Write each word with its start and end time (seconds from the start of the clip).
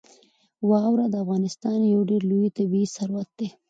واوره 0.69 1.05
د 1.09 1.15
افغانستان 1.23 1.79
یو 1.93 2.01
ډېر 2.09 2.21
لوی 2.31 2.47
طبعي 2.57 2.83
ثروت 2.95 3.29
دی. 3.39 3.47